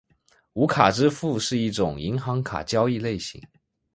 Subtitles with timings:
[0.53, 3.39] 无卡支付是一种银行卡交易类型。